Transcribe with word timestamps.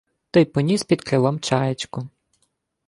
Та 0.31 0.39
й 0.39 0.45
поніс 0.45 0.83
під 0.83 1.01
крилом 1.01 1.39
чаєчку. 1.39 2.09